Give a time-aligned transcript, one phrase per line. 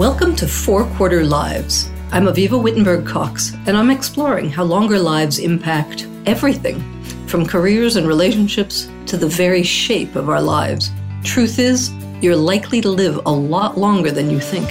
[0.00, 1.90] Welcome to Four Quarter Lives.
[2.10, 6.80] I'm Avivah Wittenberg Cox, and I'm exploring how longer lives impact everything
[7.26, 10.90] from careers and relationships to the very shape of our lives.
[11.22, 11.90] Truth is,
[12.22, 14.70] you're likely to live a lot longer than you think.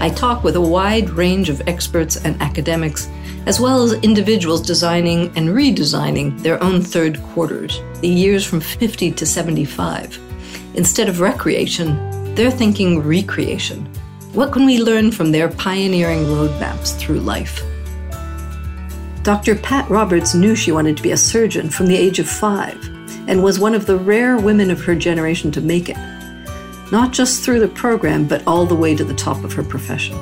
[0.00, 3.10] I talk with a wide range of experts and academics,
[3.44, 9.10] as well as individuals designing and redesigning their own third quarters, the years from 50
[9.10, 10.18] to 75.
[10.76, 13.86] Instead of recreation, they're thinking recreation
[14.32, 17.62] what can we learn from their pioneering roadmaps through life?
[19.22, 19.54] Dr.
[19.56, 22.82] Pat Roberts knew she wanted to be a surgeon from the age of five
[23.28, 25.98] and was one of the rare women of her generation to make it,
[26.90, 30.18] not just through the program, but all the way to the top of her profession.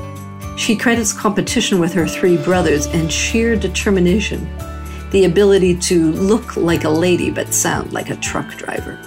[0.58, 4.45] She credits competition with her three brothers and sheer determination,
[5.12, 8.98] the ability to look like a lady but sound like a truck driver.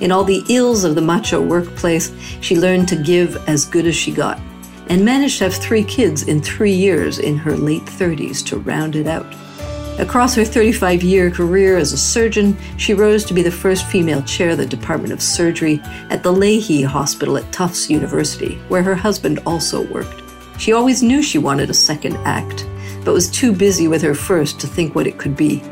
[0.00, 3.96] In all the ills of the macho workplace, she learned to give as good as
[3.96, 4.40] she got
[4.88, 8.96] and managed to have three kids in three years in her late 30s to round
[8.96, 9.26] it out.
[9.98, 14.22] Across her 35 year career as a surgeon, she rose to be the first female
[14.22, 18.94] chair of the Department of Surgery at the Lahey Hospital at Tufts University, where her
[18.94, 20.22] husband also worked.
[20.58, 22.66] She always knew she wanted a second act,
[23.04, 25.62] but was too busy with her first to think what it could be.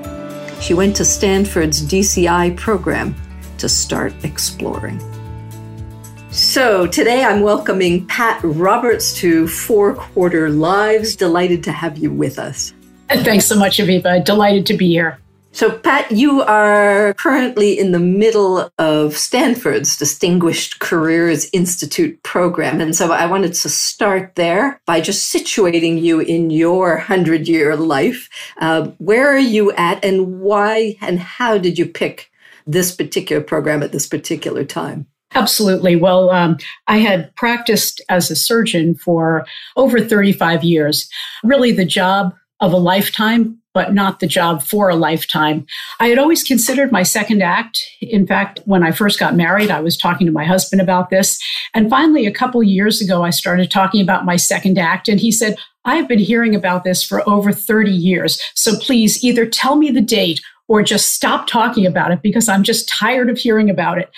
[0.60, 3.14] She went to Stanford's DCI program
[3.58, 5.00] to start exploring.
[6.30, 11.16] So, today I'm welcoming Pat Roberts to Four Quarter Lives.
[11.16, 12.74] Delighted to have you with us.
[13.08, 14.24] Thanks so much, Avivah.
[14.24, 15.18] Delighted to be here.
[15.56, 22.78] So, Pat, you are currently in the middle of Stanford's Distinguished Careers Institute program.
[22.82, 27.74] And so I wanted to start there by just situating you in your 100 year
[27.74, 28.28] life.
[28.60, 32.30] Uh, where are you at, and why and how did you pick
[32.66, 35.06] this particular program at this particular time?
[35.34, 35.96] Absolutely.
[35.96, 41.08] Well, um, I had practiced as a surgeon for over 35 years,
[41.44, 45.66] really the job of a lifetime, but not the job for a lifetime.
[46.00, 47.84] I had always considered my second act.
[48.00, 51.38] In fact, when I first got married, I was talking to my husband about this.
[51.74, 55.08] And finally, a couple years ago, I started talking about my second act.
[55.08, 58.40] And he said, I've been hearing about this for over 30 years.
[58.54, 62.62] So please either tell me the date or just stop talking about it because I'm
[62.62, 64.10] just tired of hearing about it.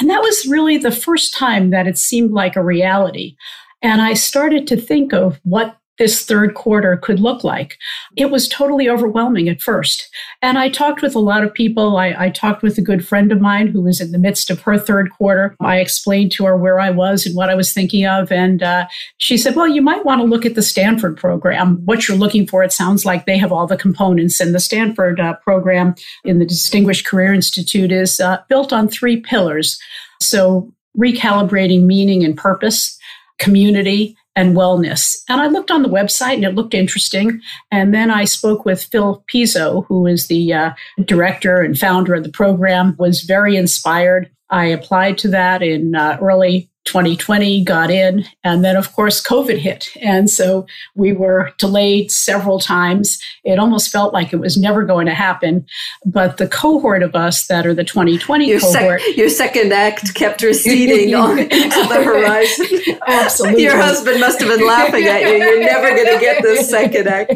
[0.00, 3.36] And that was really the first time that it seemed like a reality.
[3.82, 7.76] And I started to think of what this third quarter could look like.
[8.16, 10.08] It was totally overwhelming at first.
[10.40, 11.96] And I talked with a lot of people.
[11.96, 14.60] I, I, talked with a good friend of mine who was in the midst of
[14.62, 15.56] her third quarter.
[15.60, 18.30] I explained to her where I was and what I was thinking of.
[18.30, 18.86] And uh,
[19.16, 21.84] she said, Well, you might want to look at the Stanford program.
[21.84, 24.40] What you're looking for, it sounds like they have all the components.
[24.40, 25.94] And the Stanford uh, program
[26.24, 29.78] in the Distinguished Career Institute is uh, built on three pillars.
[30.20, 32.98] So, recalibrating meaning and purpose,
[33.38, 35.16] community, and wellness.
[35.28, 37.40] And I looked on the website and it looked interesting.
[37.72, 40.70] And then I spoke with Phil Pizzo, who is the uh,
[41.04, 44.30] director and founder of the program, was very inspired.
[44.48, 49.58] I applied to that in uh, early 2020 got in and then of course covid
[49.58, 49.88] hit.
[50.00, 53.22] And so we were delayed several times.
[53.44, 55.66] It almost felt like it was never going to happen.
[56.06, 60.14] But the cohort of us that are the 2020 your cohort sec- your second act
[60.14, 61.50] kept receding on into
[61.88, 62.66] the horizon.
[62.88, 63.64] Oh, absolutely.
[63.64, 65.36] Your husband must have been laughing at you.
[65.36, 67.34] You're never going to get this second act.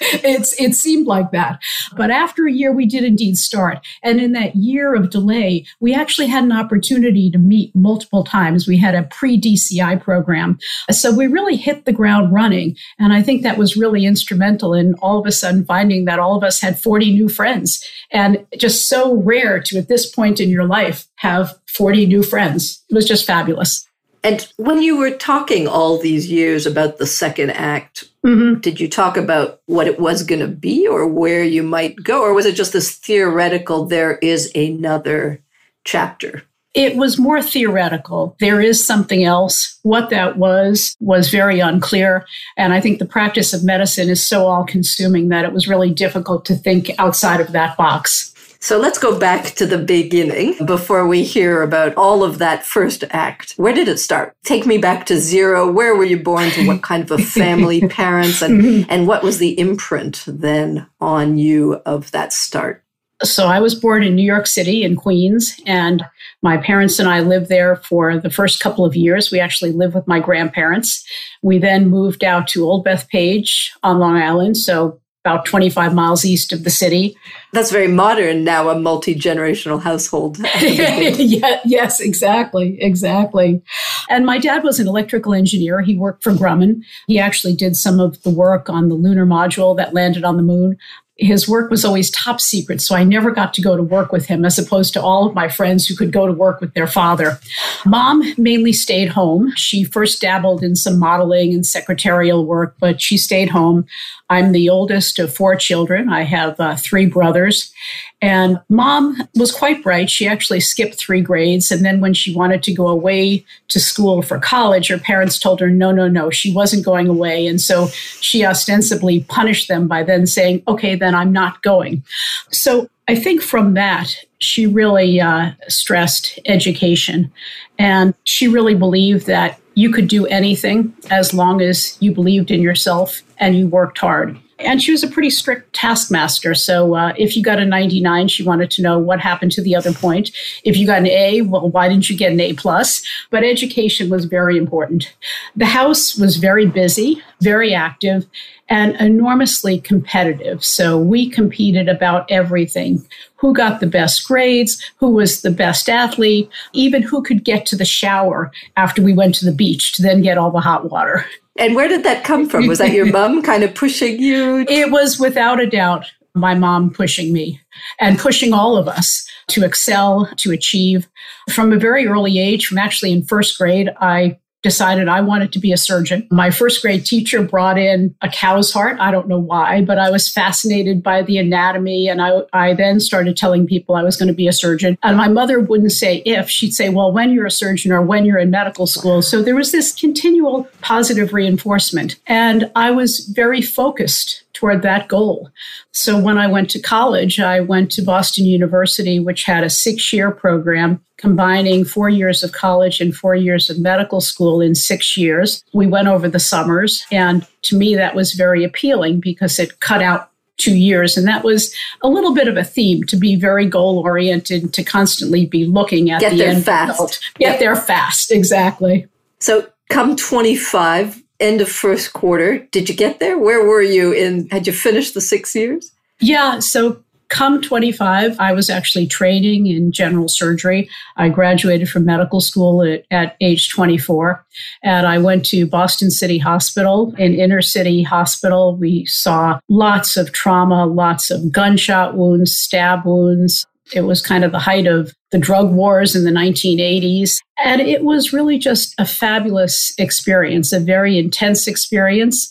[0.00, 1.60] It's it seemed like that.
[1.94, 3.86] But after a year we did indeed start.
[4.02, 8.66] And in that year of delay we actually had an opportunity to meet multiple times.
[8.66, 10.58] We had had a pre DCI program.
[10.90, 12.76] So we really hit the ground running.
[12.98, 16.36] And I think that was really instrumental in all of a sudden finding that all
[16.36, 17.84] of us had 40 new friends.
[18.10, 22.82] And just so rare to, at this point in your life, have 40 new friends.
[22.90, 23.88] It was just fabulous.
[24.24, 28.58] And when you were talking all these years about the second act, mm-hmm.
[28.60, 32.22] did you talk about what it was going to be or where you might go?
[32.22, 35.42] Or was it just this theoretical, there is another
[35.84, 36.42] chapter?
[36.74, 38.36] It was more theoretical.
[38.40, 39.78] There is something else.
[39.82, 42.26] What that was was very unclear.
[42.56, 45.90] And I think the practice of medicine is so all consuming that it was really
[45.90, 48.34] difficult to think outside of that box.
[48.64, 53.04] So let's go back to the beginning before we hear about all of that first
[53.10, 53.52] act.
[53.58, 54.34] Where did it start?
[54.42, 55.70] Take me back to zero.
[55.70, 58.90] Where were you born to what kind of a family, parents, and, mm-hmm.
[58.90, 62.83] and what was the imprint then on you of that start?
[63.24, 66.04] So I was born in New York City in Queens, and
[66.42, 69.30] my parents and I lived there for the first couple of years.
[69.30, 71.04] We actually lived with my grandparents.
[71.42, 76.52] We then moved out to Old Bethpage on Long Island, so about 25 miles east
[76.52, 77.16] of the city.
[77.54, 80.36] That's very modern now, a multi generational household.
[80.60, 83.62] yeah, yes, exactly, exactly.
[84.10, 85.80] And my dad was an electrical engineer.
[85.80, 86.82] He worked for Grumman.
[87.06, 90.42] He actually did some of the work on the lunar module that landed on the
[90.42, 90.76] moon
[91.16, 94.26] his work was always top secret, so I never got to go to work with
[94.26, 96.88] him, as opposed to all of my friends who could go to work with their
[96.88, 97.38] father.
[97.86, 99.52] Mom mainly stayed home.
[99.54, 103.86] She first dabbled in some modeling and secretarial work, but she stayed home.
[104.34, 106.08] I'm the oldest of four children.
[106.08, 107.72] I have uh, three brothers.
[108.20, 110.10] And mom was quite bright.
[110.10, 111.70] She actually skipped three grades.
[111.70, 115.60] And then when she wanted to go away to school for college, her parents told
[115.60, 117.46] her, no, no, no, she wasn't going away.
[117.46, 117.88] And so
[118.20, 122.02] she ostensibly punished them by then saying, okay, then I'm not going.
[122.50, 127.32] So I think from that, she really uh, stressed education.
[127.78, 132.62] And she really believed that you could do anything as long as you believed in
[132.62, 134.38] yourself and you worked hard.
[134.64, 136.54] And she was a pretty strict taskmaster.
[136.54, 139.76] So uh, if you got a 99, she wanted to know what happened to the
[139.76, 140.30] other point.
[140.64, 143.02] If you got an A, well, why didn't you get an A plus?
[143.30, 145.14] But education was very important.
[145.54, 148.26] The house was very busy, very active,
[148.68, 150.64] and enormously competitive.
[150.64, 153.06] So we competed about everything
[153.36, 157.76] who got the best grades, who was the best athlete, even who could get to
[157.76, 161.26] the shower after we went to the beach to then get all the hot water.
[161.56, 162.66] And where did that come from?
[162.66, 164.64] Was that your mom kind of pushing you?
[164.68, 167.60] It was without a doubt my mom pushing me
[168.00, 171.08] and pushing all of us to excel, to achieve.
[171.52, 175.58] From a very early age, from actually in first grade, I decided I wanted to
[175.60, 176.26] be a surgeon.
[176.30, 178.98] My first grade teacher brought in a cow's heart.
[178.98, 182.08] I don't know why, but I was fascinated by the anatomy.
[182.08, 184.96] And I, I then started telling people I was going to be a surgeon.
[185.02, 188.24] And my mother wouldn't say if, she'd say, well, when you're a surgeon or when
[188.24, 189.20] you're in medical school.
[189.20, 192.16] So there was this continual positive reinforcement.
[192.26, 195.50] And I was very focused toward that goal.
[195.92, 200.10] So when I went to college, I went to Boston University, which had a six
[200.10, 205.16] year program combining four years of college and four years of medical school in six
[205.16, 205.64] years.
[205.72, 207.04] We went over the summers.
[207.10, 211.16] And to me, that was very appealing because it cut out two years.
[211.16, 214.84] And that was a little bit of a theme to be very goal oriented, to
[214.84, 216.90] constantly be looking at Get the there end fast.
[216.90, 217.20] result.
[217.38, 217.58] Get yep.
[217.60, 219.08] there fast, exactly.
[219.40, 222.58] So come 25, end of first quarter.
[222.70, 223.38] Did you get there?
[223.38, 224.48] Where were you in?
[224.50, 225.90] Had you finished the six years?
[226.20, 226.60] Yeah.
[226.60, 227.03] So
[227.34, 230.88] come 25, I was actually training in general surgery.
[231.16, 234.46] I graduated from medical school at, at, age 24,
[234.84, 238.76] and I went to Boston City Hospital, an inner city hospital.
[238.76, 243.66] We saw lots of trauma, lots of gunshot wounds, stab wounds.
[243.92, 247.38] It was kind of the height of the drug wars in the 1980s.
[247.64, 252.48] And it was really just a fabulous experience, a very intense experience.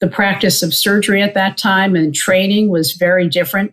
[0.00, 3.72] The practice of surgery at that time and training was very different.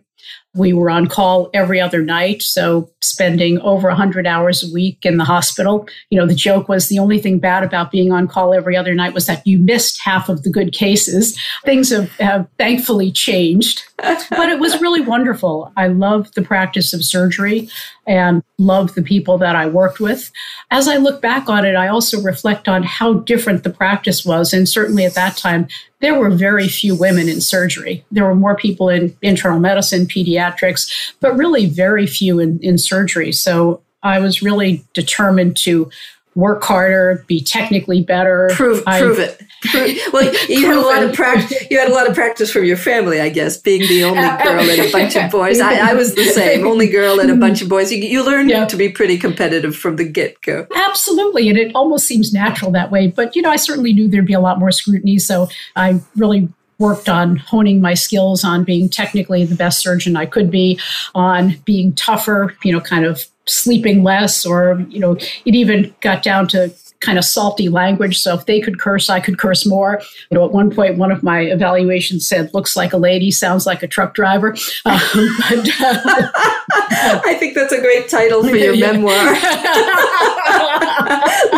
[0.54, 5.16] We were on call every other night, so spending over 100 hours a week in
[5.16, 5.88] the hospital.
[6.10, 8.94] You know, the joke was the only thing bad about being on call every other
[8.94, 11.38] night was that you missed half of the good cases.
[11.64, 15.72] Things have, have thankfully changed, but it was really wonderful.
[15.76, 17.68] I love the practice of surgery
[18.06, 20.30] and love the people that I worked with.
[20.70, 24.52] As I look back on it, I also reflect on how different the practice was.
[24.52, 25.68] And certainly at that time,
[26.00, 28.04] there were very few women in surgery.
[28.10, 30.90] There were more people in internal medicine, pediatrics,
[31.20, 33.32] but really very few in, in surgery.
[33.32, 35.90] So I was really determined to
[36.34, 38.50] work harder, be technically better.
[38.54, 39.40] Prove, I, prove it.
[39.62, 41.70] Prove, well, you had a lot of practice.
[41.70, 44.68] You had a lot of practice from your family, I guess, being the only girl
[44.68, 45.60] in a bunch of boys.
[45.60, 47.92] I, I was the same, only girl in a bunch of boys.
[47.92, 48.64] You, you learn yeah.
[48.66, 50.66] to be pretty competitive from the get go.
[50.74, 53.08] Absolutely, and it almost seems natural that way.
[53.08, 56.48] But you know, I certainly knew there'd be a lot more scrutiny, so I really
[56.78, 60.78] worked on honing my skills on being technically the best surgeon I could be,
[61.14, 66.22] on being tougher, you know, kind of sleeping less or you know it even got
[66.22, 68.18] down to kind of salty language.
[68.18, 70.00] So if they could curse i could curse more.
[70.30, 73.66] You know at one point one of my evaluations said looks like a lady sounds
[73.66, 74.56] like a truck driver.
[74.86, 75.00] Um,
[75.48, 76.30] but, uh,
[77.24, 78.92] i think that's a great title for your yeah.
[78.92, 79.32] memoir.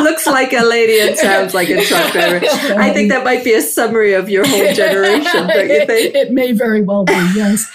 [0.03, 2.41] Looks like a lady and sounds like a truck driver.
[2.79, 6.15] I think that might be a summary of your whole generation don't you think?
[6.15, 7.69] it, it may very well be yes.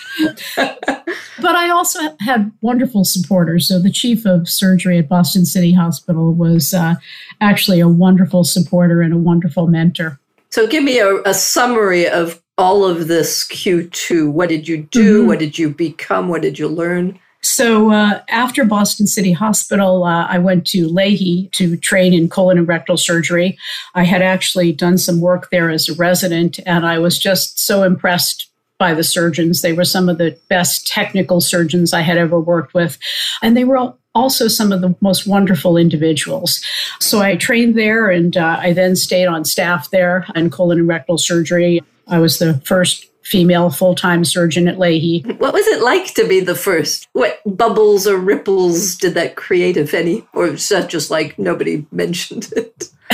[0.56, 3.68] But I also had wonderful supporters.
[3.68, 6.96] So the chief of surgery at Boston City Hospital was uh,
[7.42, 10.20] actually a wonderful supporter and a wonderful mentor.
[10.52, 14.32] So give me a, a summary of all of this Q2.
[14.32, 15.20] What did you do?
[15.20, 15.28] Mm-hmm.
[15.28, 16.30] What did you become?
[16.30, 17.20] What did you learn?
[17.44, 22.60] So uh, after Boston City Hospital, uh, I went to Lahey to train in colon
[22.60, 23.58] and rectal surgery.
[23.96, 27.82] I had actually done some work there as a resident, and I was just so
[27.82, 29.62] impressed by the surgeons.
[29.62, 32.98] They were some of the best technical surgeons I had ever worked with.
[33.42, 36.64] And they were all also some of the most wonderful individuals.
[37.00, 40.88] So I trained there and uh, I then stayed on staff there in colon and
[40.88, 41.82] rectal surgery.
[42.08, 45.26] I was the first female full time surgeon at Lahey.
[45.40, 47.08] What was it like to be the first?
[47.14, 50.28] What bubbles or ripples did that create, if any?
[50.34, 52.90] Or was that just like nobody mentioned it?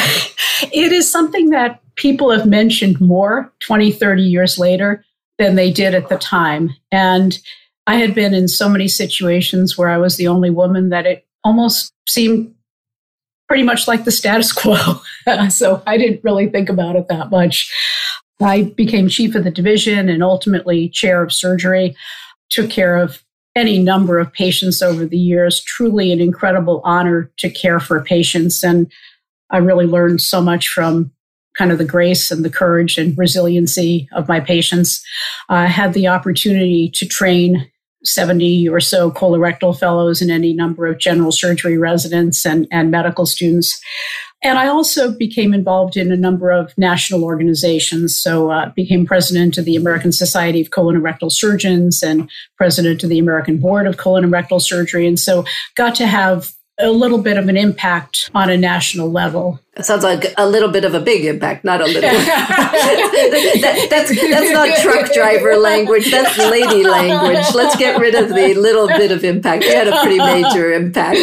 [0.74, 5.04] it is something that people have mentioned more 20, 30 years later
[5.38, 6.72] than they did at the time.
[6.92, 7.38] And
[7.88, 11.26] I had been in so many situations where I was the only woman that it
[11.44, 12.54] almost seemed
[13.48, 15.00] pretty much like the status quo.
[15.50, 17.74] so I didn't really think about it that much.
[18.42, 21.96] I became chief of the division and ultimately chair of surgery,
[22.50, 23.24] took care of
[23.56, 25.64] any number of patients over the years.
[25.64, 28.64] Truly an incredible honor to care for patients.
[28.64, 28.92] And
[29.50, 31.12] I really learned so much from
[31.58, 35.04] kind of the grace and the courage and resiliency of my patients.
[35.50, 37.72] I had the opportunity to train
[38.04, 43.26] 70 or so colorectal fellows and any number of general surgery residents and, and medical
[43.26, 43.80] students.
[44.44, 48.16] And I also became involved in a number of national organizations.
[48.16, 53.04] So uh, became president of the American Society of Colon and Rectal Surgeons and president
[53.04, 55.08] of the American Board of Colon and Rectal Surgery.
[55.08, 55.44] And so
[55.76, 59.60] got to have a little bit of an impact on a national level.
[59.76, 62.02] It sounds like a little bit of a big impact, not a little.
[62.12, 67.46] that, that's, that's not truck driver language, that's lady language.
[67.56, 69.64] Let's get rid of the little bit of impact.
[69.64, 71.20] You had a pretty major impact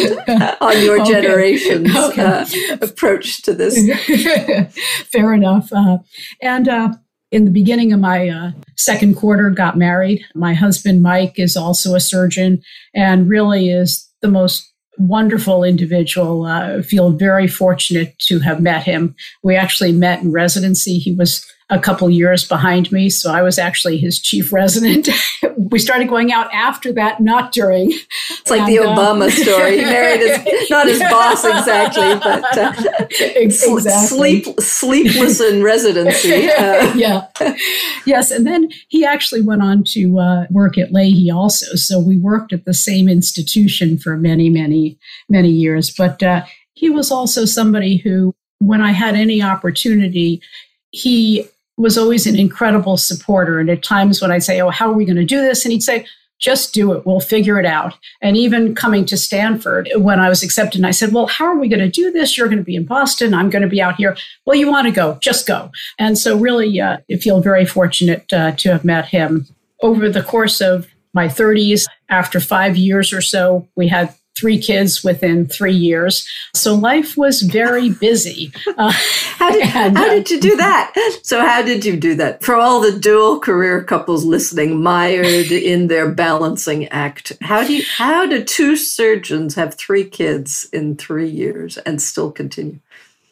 [0.61, 1.11] on your okay.
[1.11, 2.21] generation's okay.
[2.21, 2.45] Uh,
[2.81, 3.77] approach to this.
[5.11, 5.71] Fair enough.
[5.71, 5.99] Uh,
[6.41, 6.93] and uh,
[7.31, 10.21] in the beginning of my uh, second quarter, got married.
[10.33, 12.61] My husband, Mike, is also a surgeon
[12.93, 16.45] and really is the most wonderful individual.
[16.45, 19.15] Uh, feel very fortunate to have met him.
[19.43, 20.97] We actually met in residency.
[20.97, 25.09] He was a couple years behind me, so I was actually his chief resident.
[25.57, 27.91] we started going out after that, not during.
[27.91, 29.79] It's like and, the uh, Obama uh, story.
[29.79, 32.73] He married his not his boss exactly, but uh,
[33.35, 33.81] exactly.
[34.07, 36.49] sleep sleepless in residency.
[36.55, 37.27] Uh, yeah,
[38.05, 41.75] yes, and then he actually went on to uh, work at Lahey also.
[41.75, 45.91] So we worked at the same institution for many, many, many years.
[45.91, 46.43] But uh,
[46.73, 50.41] he was also somebody who, when I had any opportunity,
[50.91, 53.59] he was always an incredible supporter.
[53.59, 55.65] And at times when I'd say, Oh, how are we going to do this?
[55.65, 56.05] And he'd say,
[56.39, 57.05] just do it.
[57.05, 57.93] We'll figure it out.
[58.21, 61.69] And even coming to Stanford, when I was accepted, I said, Well, how are we
[61.69, 62.37] going to do this?
[62.37, 63.33] You're going to be in Boston.
[63.33, 64.17] I'm going to be out here.
[64.45, 65.71] Well, you want to go, just go.
[65.97, 69.47] And so, really, uh, I feel very fortunate uh, to have met him.
[69.81, 75.03] Over the course of my 30s, after five years or so, we had three kids
[75.03, 76.27] within three years.
[76.53, 78.51] So life was very busy.
[78.77, 80.93] Uh, how, did, and, how did you do that?
[81.23, 82.43] So, how did you do that?
[82.43, 87.83] For all the dual career couples listening, mired in their balancing act, how do you,
[87.89, 92.79] how do two surgeons have three kids in three years and still continue?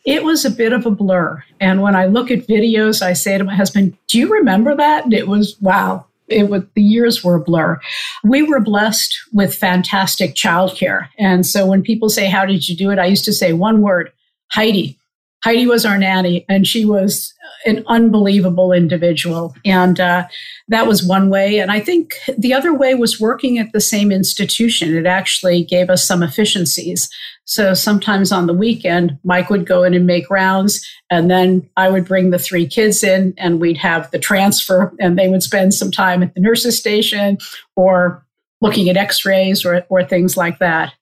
[0.05, 1.43] It was a bit of a blur.
[1.61, 5.05] And when I look at videos, I say to my husband, Do you remember that?
[5.05, 7.79] And it was, wow, it was, the years were a blur.
[8.23, 11.07] We were blessed with fantastic childcare.
[11.17, 12.99] And so when people say, How did you do it?
[12.99, 14.11] I used to say one word
[14.51, 14.97] Heidi.
[15.43, 17.32] Heidi was our nanny, and she was
[17.65, 19.55] an unbelievable individual.
[19.65, 20.27] And uh,
[20.67, 21.59] that was one way.
[21.59, 24.95] And I think the other way was working at the same institution.
[24.95, 27.09] It actually gave us some efficiencies.
[27.45, 31.89] So sometimes on the weekend, Mike would go in and make rounds, and then I
[31.89, 35.73] would bring the three kids in, and we'd have the transfer, and they would spend
[35.73, 37.37] some time at the nurse's station
[37.75, 38.25] or
[38.61, 40.93] looking at x rays or, or things like that.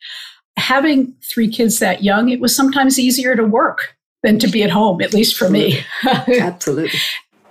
[0.58, 4.70] Having three kids that young, it was sometimes easier to work than to be at
[4.70, 5.80] home, at least for me.
[6.06, 7.00] Absolutely.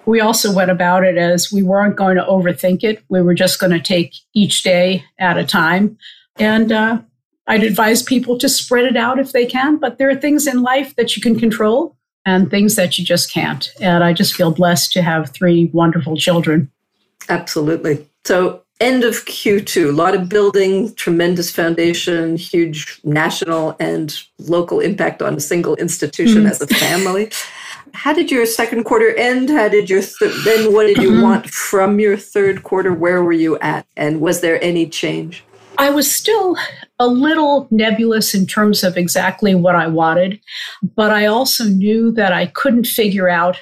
[0.07, 3.03] we also went about it as we weren't going to overthink it.
[3.09, 5.99] We were just going to take each day at a time.
[6.39, 7.00] And uh,
[7.47, 10.62] I'd advise people to spread it out if they can, but there are things in
[10.62, 13.71] life that you can control and things that you just can't.
[13.81, 16.71] And I just feel blessed to have three wonderful children.
[17.29, 18.07] Absolutely.
[18.25, 25.23] So, end of Q2, a lot of building, tremendous foundation, huge national and local impact
[25.23, 26.51] on a single institution mm.
[26.51, 27.31] as a family.
[27.93, 29.51] How did your second quarter end?
[29.51, 31.23] How did your th- then what did you mm-hmm.
[31.23, 32.93] want from your third quarter?
[32.93, 33.87] Where were you at?
[33.97, 35.45] And was there any change?
[35.77, 36.57] I was still
[36.99, 40.41] a little nebulous in terms of exactly what I wanted,
[40.95, 43.57] but I also knew that I couldn't figure out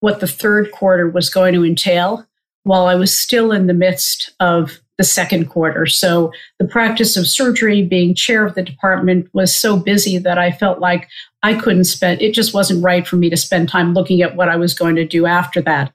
[0.00, 2.26] what the third quarter was going to entail
[2.64, 5.86] while I was still in the midst of the second quarter.
[5.86, 10.50] So the practice of surgery, being chair of the department, was so busy that I
[10.50, 11.08] felt like
[11.42, 14.50] I couldn't spend, it just wasn't right for me to spend time looking at what
[14.50, 15.90] I was going to do after that.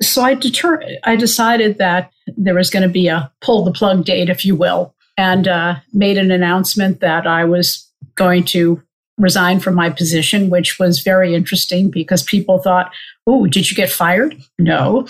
[0.00, 4.04] So I deter, I decided that there was going to be a pull the plug
[4.04, 4.94] date, if you will.
[5.16, 8.82] and uh, made an announcement that I was going to
[9.18, 12.92] resign from my position, which was very interesting because people thought,
[13.26, 14.36] oh, did you get fired?
[14.58, 15.06] No.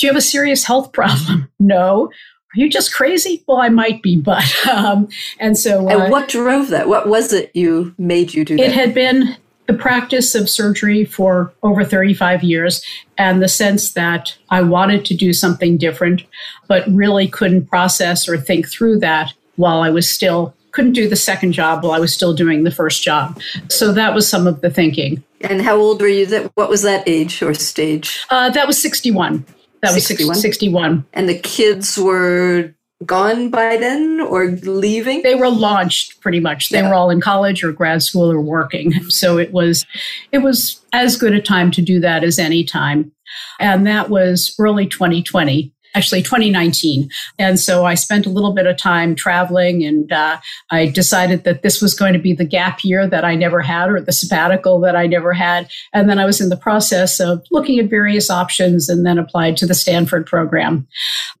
[0.00, 1.50] Do you have a serious health problem?
[1.58, 2.06] No.
[2.06, 3.44] Are you just crazy?
[3.46, 5.88] Well, I might be, but um, and so.
[5.88, 6.88] Uh, and what drove that?
[6.88, 8.64] What was it you made you do that?
[8.64, 9.36] It had been
[9.68, 12.84] the practice of surgery for over 35 years
[13.18, 16.24] and the sense that I wanted to do something different,
[16.66, 21.16] but really couldn't process or think through that while I was still couldn't do the
[21.16, 23.40] second job while I was still doing the first job.
[23.68, 25.22] So that was some of the thinking.
[25.40, 26.26] And how old were you?
[26.26, 28.24] That what was that age or stage?
[28.30, 29.44] Uh, that was 61.
[29.82, 30.28] That 61?
[30.28, 31.06] was 61.
[31.12, 32.74] And the kids were
[33.06, 35.22] gone by then or leaving?
[35.22, 36.68] They were launched pretty much.
[36.68, 36.88] They yeah.
[36.88, 38.92] were all in college or grad school or working.
[39.10, 39.86] So it was
[40.32, 43.12] it was as good a time to do that as any time.
[43.58, 47.08] And that was early 2020 actually 2019.
[47.38, 50.38] And so I spent a little bit of time traveling and uh,
[50.70, 53.90] I decided that this was going to be the gap year that I never had
[53.90, 55.70] or the sabbatical that I never had.
[55.92, 59.56] And then I was in the process of looking at various options and then applied
[59.58, 60.86] to the Stanford program.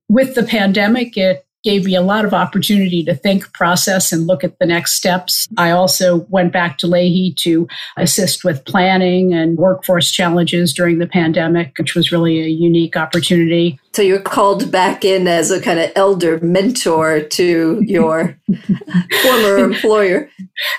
[0.08, 4.42] With the pandemic, it gave me a lot of opportunity to think, process, and look
[4.42, 5.46] at the next steps.
[5.56, 11.06] I also went back to Lahey to assist with planning and workforce challenges during the
[11.06, 13.78] pandemic, which was really a unique opportunity.
[13.92, 18.38] So you're called back in as a kind of elder mentor to your
[19.22, 20.30] former employer.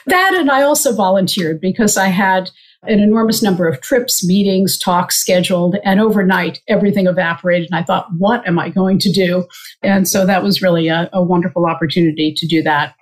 [0.07, 2.49] That, and I also volunteered because I had
[2.87, 7.69] an enormous number of trips, meetings, talks scheduled, and overnight everything evaporated.
[7.71, 9.45] And I thought, what am I going to do?
[9.83, 12.95] And so that was really a, a wonderful opportunity to do that.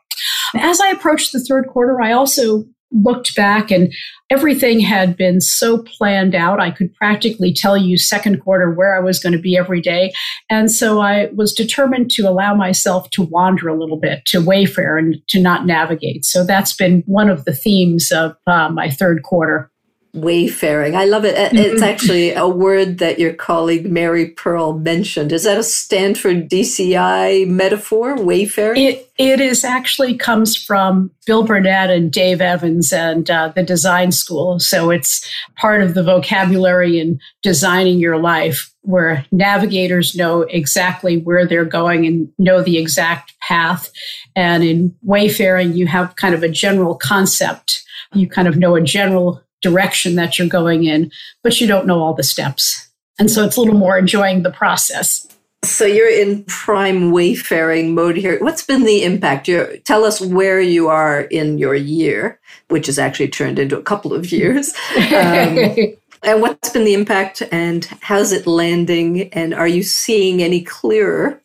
[0.58, 3.94] As I approached the third quarter, I also looked back and
[4.32, 6.60] everything had been so planned out.
[6.60, 10.12] I could practically tell you second quarter where I was going to be every day.
[10.50, 14.98] And so I was determined to allow myself to wander a little bit, to wayfare
[14.98, 16.26] and to not navigate.
[16.26, 19.69] So that's been one of the themes of uh, my third quarter
[20.14, 20.96] wayfaring.
[20.96, 21.36] I love it.
[21.54, 25.32] It's actually a word that your colleague Mary Pearl mentioned.
[25.32, 28.82] Is that a Stanford DCI metaphor, wayfaring?
[28.82, 34.12] It, it is actually comes from Bill Burnett and Dave Evans and uh, the design
[34.12, 34.60] school.
[34.60, 41.46] So it's part of the vocabulary in designing your life where navigators know exactly where
[41.46, 43.92] they're going and know the exact path.
[44.36, 47.84] And in wayfaring, you have kind of a general concept.
[48.14, 51.12] You kind of know a general direction that you're going in,
[51.44, 52.90] but you don't know all the steps.
[53.18, 55.28] And so it's a little more enjoying the process.
[55.64, 58.40] So you're in prime wayfaring mode here.
[58.40, 59.48] What's been the impact?
[59.50, 63.84] you tell us where you are in your year, which has actually turned into a
[63.84, 64.74] couple of years.
[64.96, 65.60] Um,
[66.24, 69.30] and what's been the impact and how's it landing?
[69.34, 71.42] And are you seeing any clearer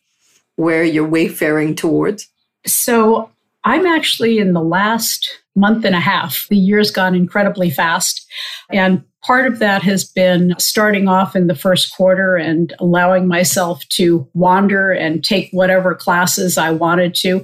[0.55, 2.29] where you're wayfaring towards?
[2.65, 3.29] So
[3.65, 6.47] I'm actually in the last month and a half.
[6.49, 8.25] The year's gone incredibly fast.
[8.71, 13.87] And part of that has been starting off in the first quarter and allowing myself
[13.89, 17.43] to wander and take whatever classes I wanted to.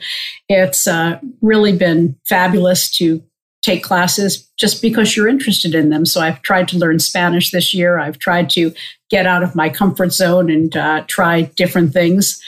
[0.49, 3.23] It's uh, really been fabulous to
[3.61, 6.05] take classes just because you're interested in them.
[6.05, 7.99] So I've tried to learn Spanish this year.
[7.99, 8.73] I've tried to
[9.09, 12.41] get out of my comfort zone and uh, try different things.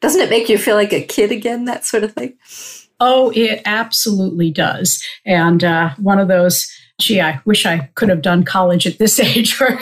[0.00, 2.34] Doesn't it make you feel like a kid again, that sort of thing?
[3.00, 5.02] Oh, it absolutely does.
[5.26, 9.18] And uh, one of those, gee, I wish I could have done college at this
[9.20, 9.80] age or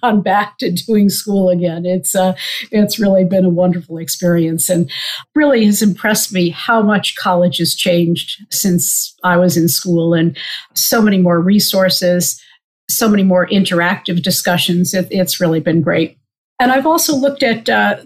[0.00, 1.84] gone back to doing school again.
[1.84, 2.34] It's uh,
[2.70, 4.90] it's really been a wonderful experience, and
[5.34, 10.36] really has impressed me how much college has changed since I was in school, and
[10.74, 12.40] so many more resources,
[12.88, 14.94] so many more interactive discussions.
[14.94, 16.18] It, it's really been great.
[16.58, 17.68] And I've also looked at.
[17.68, 17.96] Uh,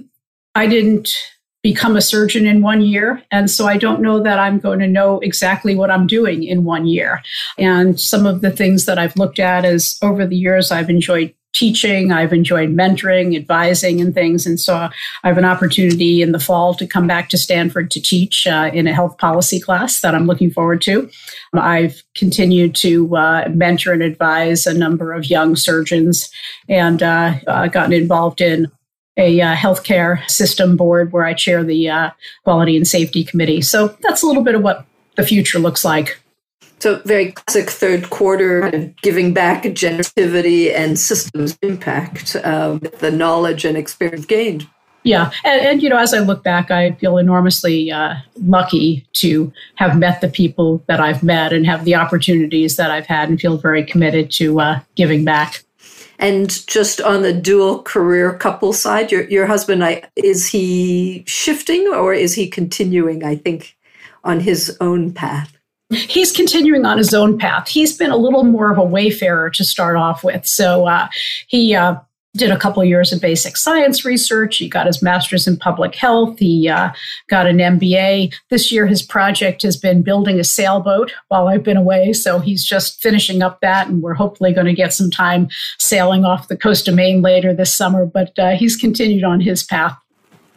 [0.57, 1.15] I didn't
[1.63, 3.23] become a surgeon in one year.
[3.31, 6.65] And so I don't know that I'm going to know exactly what I'm doing in
[6.65, 7.23] one year.
[7.59, 11.35] And some of the things that I've looked at is over the years, I've enjoyed
[11.53, 14.47] teaching, I've enjoyed mentoring, advising, and things.
[14.47, 14.91] And so I
[15.25, 18.87] have an opportunity in the fall to come back to Stanford to teach uh, in
[18.87, 21.11] a health policy class that I'm looking forward to.
[21.53, 26.31] I've continued to uh, mentor and advise a number of young surgeons
[26.69, 28.71] and uh, gotten involved in
[29.21, 32.11] a uh, healthcare system board where I chair the uh,
[32.43, 33.61] quality and safety committee.
[33.61, 36.19] So that's a little bit of what the future looks like.
[36.81, 43.11] So very classic third quarter kind of giving back generativity and systems impact with the
[43.11, 44.67] knowledge and experience gained.
[45.03, 49.51] Yeah, and, and, you know, as I look back, I feel enormously uh, lucky to
[49.77, 53.41] have met the people that I've met and have the opportunities that I've had, and
[53.41, 55.65] feel very committed to uh, giving back.
[56.21, 61.89] And just on the dual career couple side, your your husband, I, is he shifting
[61.89, 63.25] or is he continuing?
[63.25, 63.77] I think
[64.23, 65.57] on his own path?
[65.89, 67.67] He's continuing on his own path.
[67.69, 70.47] He's been a little more of a wayfarer to start off with.
[70.47, 71.09] So uh,
[71.49, 71.97] he uh,
[72.37, 74.59] did a couple of years of basic science research.
[74.59, 76.39] He got his master's in public health.
[76.39, 76.91] He uh,
[77.29, 78.35] got an MBA.
[78.51, 82.13] This year, his project has been building a sailboat while I've been away.
[82.13, 86.25] So he's just finishing up that, and we're hopefully going to get some time sailing
[86.25, 88.07] off the coast of Maine later this summer.
[88.07, 89.99] But uh, he's continued on his path.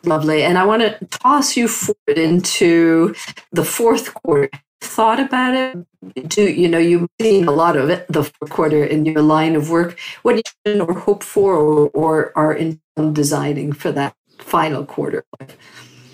[0.06, 0.44] Lovely.
[0.44, 3.16] And I want to toss you forward into
[3.52, 4.50] the fourth quarter
[4.84, 6.30] thought about it?
[6.30, 9.56] Do you know you've seen a lot of it the fourth quarter in your line
[9.56, 9.98] of work?
[10.24, 12.80] What do you or hope for, or, or are in
[13.14, 15.26] designing for that final quarter?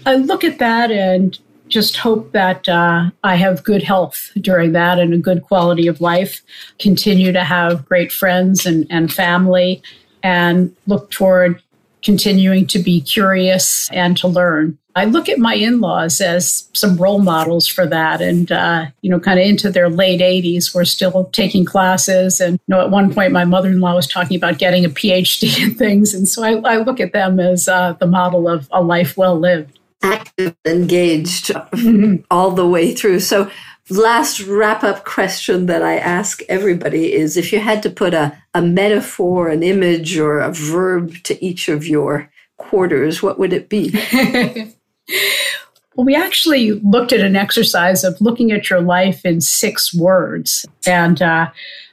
[0.05, 4.99] I look at that and just hope that uh, I have good health during that
[4.99, 6.41] and a good quality of life.
[6.79, 9.81] Continue to have great friends and, and family,
[10.23, 11.61] and look toward
[12.03, 14.77] continuing to be curious and to learn.
[14.95, 18.21] I look at my in laws as some role models for that.
[18.21, 22.41] And, uh, you know, kind of into their late 80s, we're still taking classes.
[22.41, 24.89] And, you know, at one point, my mother in law was talking about getting a
[24.89, 26.13] PhD and things.
[26.13, 29.39] And so I, I look at them as uh, the model of a life well
[29.39, 29.79] lived.
[30.01, 32.23] Active, engaged mm-hmm.
[32.31, 33.19] all the way through.
[33.19, 33.51] So,
[33.89, 38.37] last wrap up question that I ask everybody is if you had to put a,
[38.53, 43.69] a metaphor, an image, or a verb to each of your quarters, what would it
[43.69, 43.93] be?
[45.99, 50.65] Well, we actually looked at an exercise of looking at your life in six words.
[50.87, 51.49] And uh,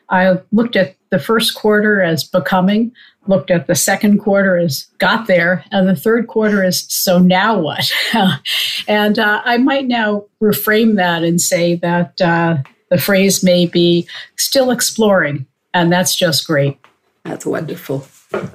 [0.08, 2.92] I looked at the first quarter as becoming,
[3.26, 7.58] looked at the second quarter as got there, and the third quarter is so now
[7.58, 7.90] what?
[8.88, 12.58] and uh, I might now reframe that and say that uh,
[12.90, 16.78] the phrase may be still exploring, and that's just great.
[17.24, 18.06] That's wonderful.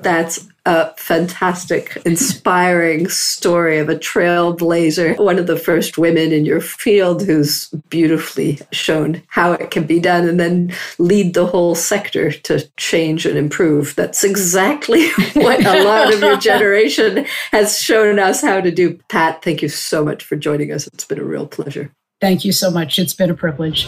[0.01, 6.61] That's a fantastic, inspiring story of a trailblazer, one of the first women in your
[6.61, 12.31] field who's beautifully shown how it can be done and then lead the whole sector
[12.31, 13.95] to change and improve.
[13.95, 18.99] That's exactly what a lot of your generation has shown us how to do.
[19.09, 20.85] Pat, thank you so much for joining us.
[20.87, 21.91] It's been a real pleasure.
[22.19, 22.99] Thank you so much.
[22.99, 23.87] It's been a privilege.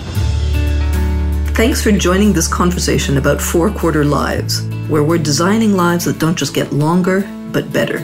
[1.56, 6.36] Thanks for joining this conversation about four quarter lives, where we're designing lives that don't
[6.36, 8.00] just get longer, but better.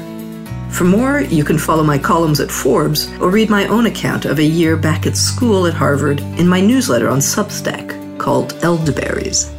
[0.69, 4.37] For more, you can follow my columns at Forbes or read my own account of
[4.37, 9.51] a year back at school at Harvard in my newsletter on Substack called Elderberries.